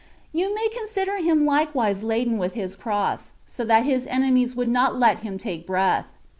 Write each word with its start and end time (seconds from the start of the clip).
You 0.33 0.51
may 0.55 0.67
consider 0.69 1.17
Him 1.19 1.45
likewise 1.45 2.01
laden 2.03 2.39
with 2.39 2.55
His 2.55 2.75
Cross, 2.75 3.33
so 3.45 3.63
that 3.65 3.85
His 3.85 4.07
enemies 4.07 4.55
would 4.55 4.67
not 4.67 4.97
let 4.97 5.19
Him 5.19 5.37
take 5.37 5.67
breath. 5.67 6.07